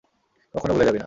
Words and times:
কখনও 0.55 0.73
ভুলে 0.73 0.85
যাবি 0.85 0.93
না। 0.93 0.99